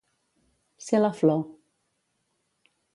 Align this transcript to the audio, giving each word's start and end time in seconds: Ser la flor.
Ser 0.85 1.01
la 1.03 1.13
flor. 1.19 1.47